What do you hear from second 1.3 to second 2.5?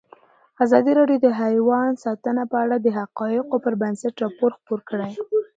حیوان ساتنه